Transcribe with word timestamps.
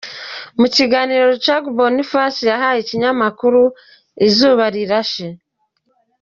Mu 0.59 0.67
kiganiro 0.75 1.23
Rucagu 1.31 1.69
Boniface 1.79 2.41
yahaye 2.51 2.77
ikinyamakuru 2.81 3.61
izubarirahe. 4.27 5.27